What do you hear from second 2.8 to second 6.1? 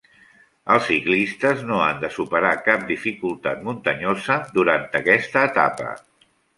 dificultat muntanyosa durant aquesta etapa.